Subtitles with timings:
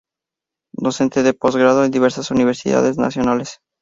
[0.73, 3.59] Docente de postgrado en diversas universidades nacionales.